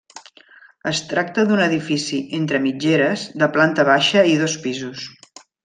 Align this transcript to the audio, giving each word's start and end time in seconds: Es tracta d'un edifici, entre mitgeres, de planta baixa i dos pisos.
Es 0.91 1.01
tracta 1.11 1.43
d'un 1.49 1.61
edifici, 1.65 2.23
entre 2.39 2.63
mitgeres, 2.65 3.29
de 3.45 3.51
planta 3.59 3.87
baixa 3.93 4.25
i 4.33 4.35
dos 4.45 4.57
pisos. 4.67 5.09